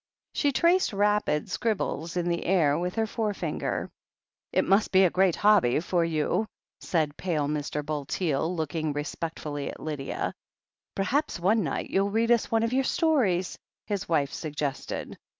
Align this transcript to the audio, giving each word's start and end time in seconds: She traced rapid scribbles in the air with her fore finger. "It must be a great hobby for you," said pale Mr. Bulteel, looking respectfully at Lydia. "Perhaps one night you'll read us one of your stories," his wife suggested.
She 0.33 0.51
traced 0.51 0.93
rapid 0.93 1.47
scribbles 1.51 2.17
in 2.17 2.27
the 2.27 2.45
air 2.47 2.75
with 2.79 2.95
her 2.95 3.05
fore 3.05 3.35
finger. 3.35 3.91
"It 4.51 4.65
must 4.65 4.91
be 4.91 5.03
a 5.03 5.11
great 5.11 5.35
hobby 5.35 5.79
for 5.79 6.03
you," 6.03 6.47
said 6.79 7.17
pale 7.17 7.47
Mr. 7.47 7.85
Bulteel, 7.85 8.55
looking 8.55 8.93
respectfully 8.93 9.69
at 9.69 9.79
Lydia. 9.79 10.33
"Perhaps 10.95 11.39
one 11.39 11.61
night 11.63 11.91
you'll 11.91 12.09
read 12.09 12.31
us 12.31 12.49
one 12.49 12.63
of 12.63 12.73
your 12.73 12.83
stories," 12.83 13.59
his 13.85 14.09
wife 14.09 14.33
suggested. 14.33 15.19